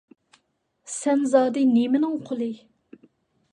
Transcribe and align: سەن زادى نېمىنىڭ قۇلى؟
سەن 0.93 1.21
زادى 1.35 1.65
نېمىنىڭ 1.75 2.17
قۇلى؟ 2.31 2.51